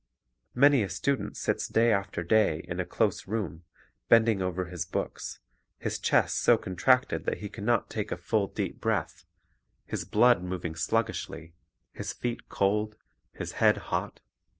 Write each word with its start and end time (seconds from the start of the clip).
Many 0.55 0.81
a 0.81 0.89
student 0.89 1.37
sits 1.37 1.67
day 1.67 1.93
after 1.93 2.23
day 2.23 2.65
in 2.67 2.79
a 2.79 2.87
close 2.87 3.27
room 3.27 3.65
bending 4.09 4.41
over 4.41 4.65
his 4.65 4.83
books, 4.83 5.37
his 5.77 5.99
chest 5.99 6.39
so 6.39 6.57
con 6.57 6.75
tracted 6.75 7.25
that 7.25 7.37
he 7.37 7.49
can 7.49 7.65
not 7.65 7.87
take 7.87 8.11
a 8.11 8.17
full, 8.17 8.47
deep 8.47 8.81
breath, 8.81 9.25
his 9.85 10.03
blood 10.03 10.43
moving 10.43 10.73
sluggishly, 10.73 11.53
his 11.91 12.13
feet 12.13 12.49
cold, 12.49 12.95
his 13.31 13.51
head 13.61 13.77
hot. 13.93 14.21